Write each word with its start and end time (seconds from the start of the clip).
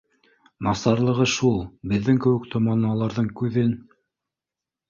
—Насарлығы 0.67 1.27
шул: 1.33 1.59
беҙҙең 1.97 2.19
кеүек 2.25 2.47
томаналарҙың 2.55 3.29
күҙен 3.43 3.77